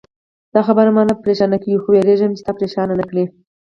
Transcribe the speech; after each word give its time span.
دا 0.53 0.61
خبره 0.67 0.89
ما 0.95 1.01
نه 1.09 1.13
پرېشانه 1.21 1.57
کوي، 1.63 1.77
خو 1.81 1.89
وېرېږم 1.93 2.31
چې 2.37 2.43
تا 2.47 2.51
پرېشانه 2.57 2.93
نه 2.99 3.05
کړي. 3.09 3.25